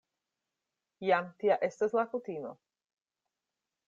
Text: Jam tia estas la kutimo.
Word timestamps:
Jam 1.09 1.27
tia 1.43 1.57
estas 1.69 1.93
la 1.99 2.05
kutimo. 2.15 2.55